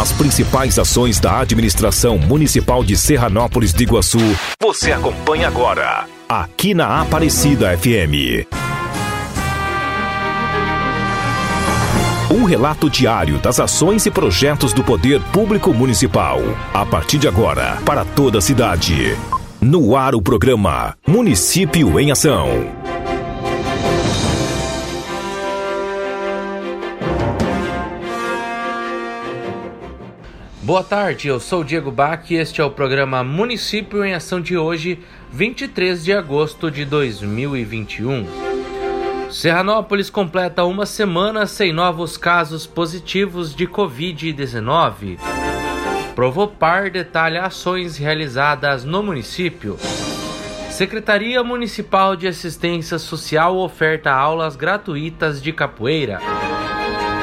[0.00, 4.18] As principais ações da administração municipal de Serranópolis de Iguaçu,
[4.58, 8.48] você acompanha agora, aqui na Aparecida FM.
[12.30, 16.40] Um relato diário das ações e projetos do Poder Público Municipal.
[16.72, 19.14] A partir de agora, para toda a cidade.
[19.60, 22.79] No ar o programa Município em Ação.
[30.70, 34.56] Boa tarde, eu sou Diego Bach e este é o programa Município em Ação de
[34.56, 35.00] hoje,
[35.32, 38.24] 23 de agosto de 2021.
[39.32, 45.18] Serranópolis completa uma semana sem novos casos positivos de Covid-19.
[46.14, 49.76] Provopar detalha ações realizadas no município.
[50.70, 56.20] Secretaria Municipal de Assistência Social oferta aulas gratuitas de capoeira.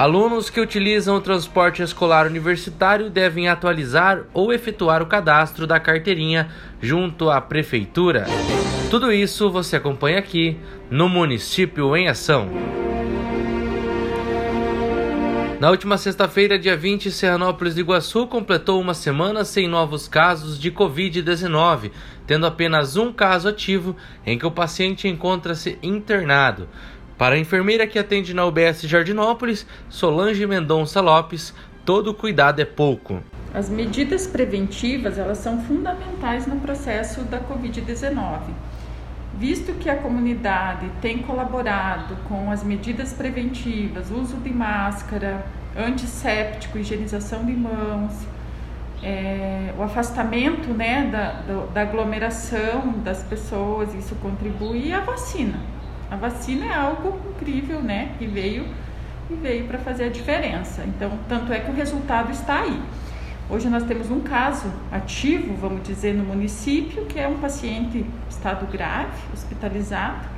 [0.00, 6.48] Alunos que utilizam o transporte escolar universitário devem atualizar ou efetuar o cadastro da carteirinha
[6.80, 8.24] junto à prefeitura.
[8.90, 10.56] Tudo isso você acompanha aqui
[10.90, 12.48] no Município em Ação.
[15.60, 20.72] Na última sexta-feira, dia 20, Serranópolis de Iguaçu completou uma semana sem novos casos de
[20.72, 21.90] Covid-19,
[22.26, 26.66] tendo apenas um caso ativo em que o paciente encontra-se internado.
[27.20, 31.52] Para a enfermeira que atende na UBS Jardinópolis, Solange Mendonça Lopes,
[31.84, 33.20] todo cuidado é pouco.
[33.52, 38.38] As medidas preventivas, elas são fundamentais no processo da COVID-19.
[39.38, 45.44] Visto que a comunidade tem colaborado com as medidas preventivas, uso de máscara,
[45.76, 48.14] antisséptico, higienização de mãos,
[49.02, 55.79] é, o afastamento né, da, da aglomeração das pessoas, isso contribui, e a vacina.
[56.10, 58.14] A vacina é algo incrível, né?
[58.18, 58.66] Que veio
[59.30, 60.82] e veio para fazer a diferença.
[60.84, 62.82] Então, tanto é que o resultado está aí.
[63.48, 68.66] Hoje nós temos um caso ativo, vamos dizer, no município, que é um paciente estado
[68.70, 70.28] grave, hospitalizado,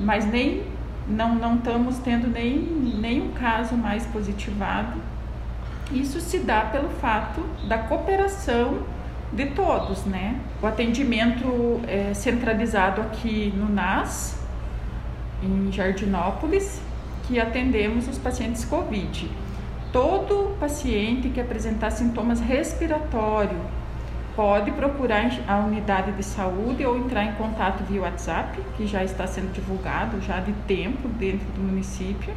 [0.00, 0.62] mas nem
[1.06, 5.00] não, não estamos tendo nem, nenhum caso mais positivado.
[5.90, 8.78] Isso se dá pelo fato da cooperação
[9.32, 10.38] de todos, né?
[10.62, 14.41] O atendimento é centralizado aqui no NAS,
[15.42, 16.80] em Jardinópolis,
[17.26, 19.30] que atendemos os pacientes COVID.
[19.92, 23.60] Todo paciente que apresentar sintomas respiratórios
[24.34, 29.26] pode procurar a unidade de saúde ou entrar em contato via WhatsApp, que já está
[29.26, 32.32] sendo divulgado já de tempo dentro do município.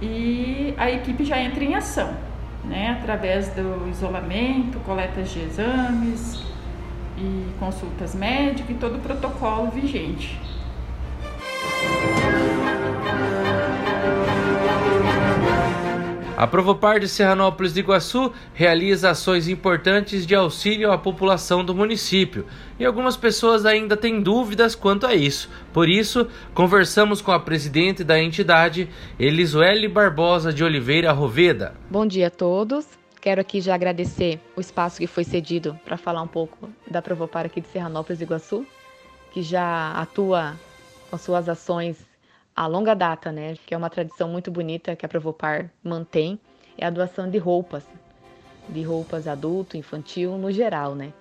[0.00, 2.12] E a equipe já entra em ação,
[2.64, 6.42] né, através do isolamento, coletas de exames
[7.16, 10.40] e consultas médicas e todo o protocolo vigente.
[16.42, 22.44] A Provopar de Serranópolis de Iguaçu realiza ações importantes de auxílio à população do município
[22.80, 25.48] e algumas pessoas ainda têm dúvidas quanto a isso.
[25.72, 28.88] Por isso, conversamos com a presidente da entidade,
[29.20, 31.74] Elisuele Barbosa de Oliveira Roveda.
[31.88, 32.88] Bom dia a todos.
[33.20, 37.46] Quero aqui já agradecer o espaço que foi cedido para falar um pouco da Provopar
[37.46, 38.66] aqui de Serranópolis de Iguaçu,
[39.32, 40.56] que já atua
[41.12, 42.06] com suas ações
[42.56, 43.54] a longa data, né?
[43.66, 46.40] Que é uma tradição muito bonita que a Provopar mantém,
[46.78, 47.84] é a doação de roupas,
[48.66, 51.12] de roupas adulto, infantil, no geral, né?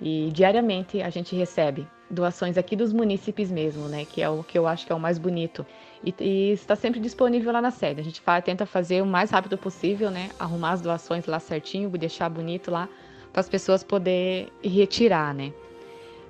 [0.00, 4.04] E diariamente a gente recebe doações aqui dos munícipes mesmo, né?
[4.04, 5.66] Que é o que eu acho que é o mais bonito.
[6.04, 8.00] E, e está sempre disponível lá na sede.
[8.00, 10.30] A gente faz, tenta fazer o mais rápido possível, né?
[10.38, 12.88] Arrumar as doações lá certinho, deixar bonito lá
[13.32, 15.52] para as pessoas poderem retirar, né?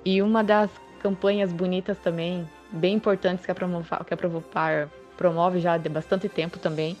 [0.03, 0.71] E uma das
[1.01, 6.29] campanhas bonitas também bem importantes que a, Promovar, que a Provopar promove já há bastante
[6.29, 6.95] tempo também,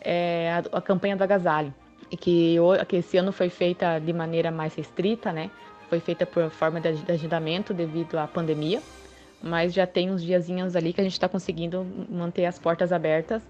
[0.00, 1.72] é a, a campanha do agasalho,
[2.10, 2.56] e que,
[2.88, 5.50] que esse ano foi feita de maneira mais restrita, né?
[5.88, 8.82] Foi feita por forma de, de agendamento devido à pandemia,
[9.42, 13.42] mas já tem uns diazinhos ali que a gente está conseguindo manter as portas abertas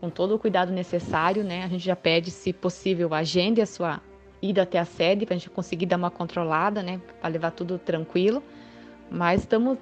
[0.00, 1.64] com todo o cuidado necessário, né?
[1.64, 4.00] A gente já pede, se possível, agende a sua
[4.42, 7.00] ida até a sede para a gente conseguir dar uma controlada, né?
[7.20, 8.42] Para levar tudo tranquilo.
[9.10, 9.78] Mas estamos,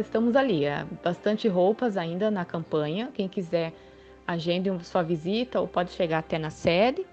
[0.00, 3.10] estamos ali, é, bastante roupas ainda na campanha.
[3.12, 3.72] Quem quiser,
[4.26, 7.04] agende sua visita ou pode chegar até na sede,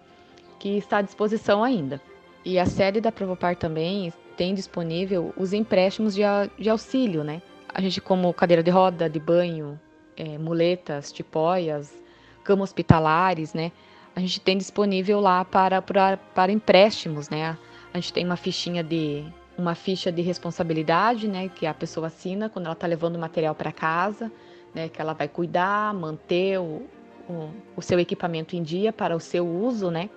[0.59, 1.99] que está à disposição ainda.
[2.45, 6.21] E a sede da Provopar também tem disponível os empréstimos de,
[6.57, 7.41] de auxílio, né?
[7.73, 9.79] A gente, como cadeira de roda, de banho,
[10.15, 11.93] é, muletas, tipóias,
[12.43, 13.71] camas hospitalares, né?
[14.15, 17.57] A gente tem disponível lá para, para, para empréstimos, né?
[17.93, 19.25] A gente tem uma fichinha de
[19.59, 23.53] uma ficha de responsabilidade, né, que a pessoa assina quando ela está levando o material
[23.53, 24.31] para casa,
[24.73, 26.83] né, que ela vai cuidar, manter o,
[27.29, 30.09] o, o, seu equipamento em dia para o seu uso, né,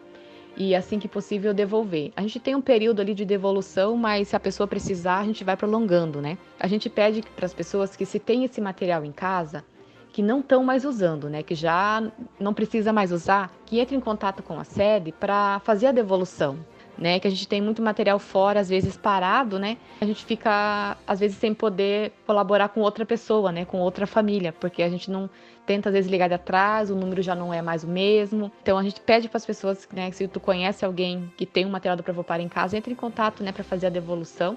[0.56, 2.12] e assim que possível devolver.
[2.16, 5.42] A gente tem um período ali de devolução, mas se a pessoa precisar, a gente
[5.42, 6.36] vai prolongando, né?
[6.60, 9.64] A gente pede para as pessoas que se tem esse material em casa,
[10.12, 12.02] que não estão mais usando, né, que já
[12.38, 16.58] não precisa mais usar, que entre em contato com a sede para fazer a devolução
[16.96, 17.18] né?
[17.18, 19.76] Que a gente tem muito material fora, às vezes parado, né?
[20.00, 23.64] A gente fica, às vezes, sem poder colaborar com outra pessoa, né?
[23.64, 25.28] Com outra família, porque a gente não
[25.66, 28.50] tenta, às vezes, ligar de atrás, o número já não é mais o mesmo.
[28.62, 30.10] Então, a gente pede para as pessoas, né?
[30.12, 33.42] Se tu conhece alguém que tem um material do Provopar em casa, entre em contato,
[33.42, 33.52] né?
[33.52, 34.56] Para fazer a devolução.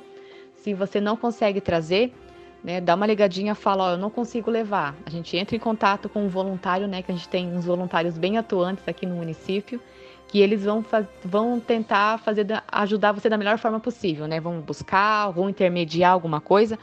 [0.56, 2.12] Se você não consegue trazer,
[2.64, 4.96] né, dá uma ligadinha, fala, ó, eu não consigo levar.
[5.06, 8.18] A gente entra em contato com um voluntário, né, que a gente tem uns voluntários
[8.18, 9.80] bem atuantes aqui no município,
[10.28, 10.84] que eles vão,
[11.24, 14.40] vão tentar fazer ajudar você da melhor forma possível, né?
[14.40, 16.78] Vão buscar, vão intermediar alguma coisa,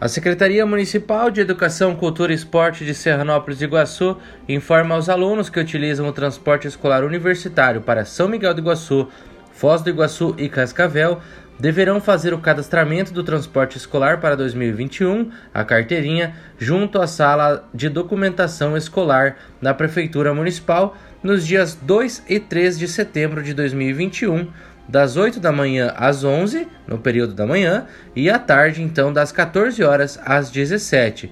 [0.00, 4.16] A Secretaria Municipal de Educação, Cultura e Esporte de Serranópolis do Iguaçu
[4.48, 9.08] informa aos alunos que utilizam o transporte escolar universitário para São Miguel do Iguaçu,
[9.50, 11.20] Foz do Iguaçu e Cascavel
[11.58, 17.88] deverão fazer o cadastramento do transporte escolar para 2021, a carteirinha, junto à sala de
[17.88, 24.46] documentação escolar da Prefeitura Municipal nos dias 2 e 3 de setembro de 2021
[24.88, 27.86] das 8 da manhã às 11, no período da manhã,
[28.16, 31.30] e à tarde, então, das 14 horas às 17.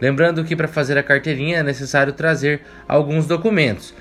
[0.00, 3.94] Lembrando que para fazer a carteirinha é necessário trazer alguns documentos: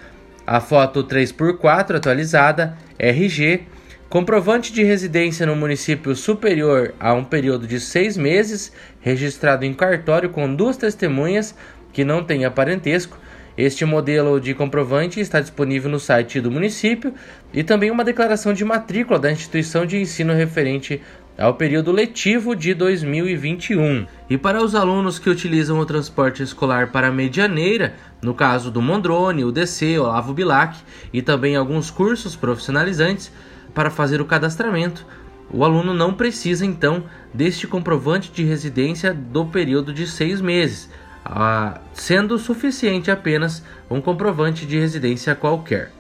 [0.46, 3.62] a foto 3x4 atualizada, RG,
[4.10, 10.30] comprovante de residência no município superior a um período de seis meses, registrado em cartório
[10.30, 11.56] com duas testemunhas
[11.94, 13.18] que não tenha parentesco
[13.58, 17.14] este modelo de comprovante está disponível no site do município
[17.54, 21.02] e também uma declaração de matrícula da instituição de ensino referente
[21.38, 24.06] ao período letivo de 2021.
[24.30, 29.46] E para os alunos que utilizam o transporte escolar para Medianeira, no caso do Mondrone,
[29.46, 30.78] o DC, Olavo Bilac
[31.14, 33.32] e também alguns cursos profissionalizantes,
[33.74, 35.06] para fazer o cadastramento,
[35.52, 37.04] o aluno não precisa então
[37.34, 40.90] deste comprovante de residência do período de seis meses
[41.26, 45.92] ah, sendo suficiente apenas um comprovante de residência qualquer.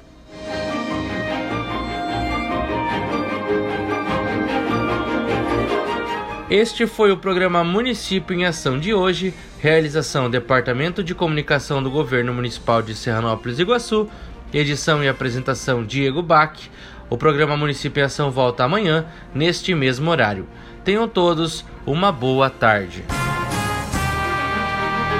[6.47, 12.31] Este foi o programa Município em Ação de hoje, realização Departamento de Comunicação do Governo
[12.33, 14.07] Municipal de Serranópolis Iguaçu,
[14.53, 16.69] edição e apresentação Diego Bach.
[17.09, 20.47] O programa Município em Ação volta amanhã, neste mesmo horário.
[20.83, 23.03] Tenham todos uma boa tarde.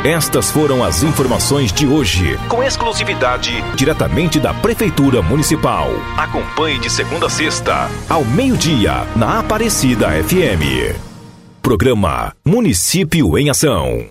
[0.05, 5.89] Estas foram as informações de hoje, com exclusividade diretamente da Prefeitura Municipal.
[6.15, 10.95] Acompanhe de segunda a sexta, ao meio-dia, na Aparecida FM.
[11.59, 14.05] Programa Município em Ação.